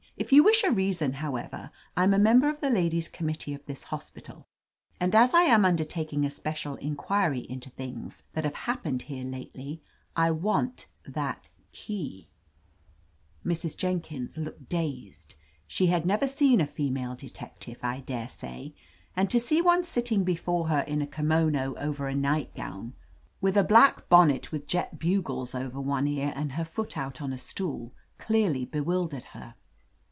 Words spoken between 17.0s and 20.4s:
detective, I daresay, and to see one sitting